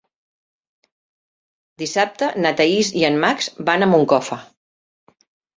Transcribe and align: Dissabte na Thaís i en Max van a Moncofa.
Dissabte 1.83 2.31
na 2.45 2.53
Thaís 2.63 2.91
i 3.03 3.07
en 3.11 3.21
Max 3.27 3.51
van 3.71 3.85
a 3.85 3.91
Moncofa. 3.95 4.39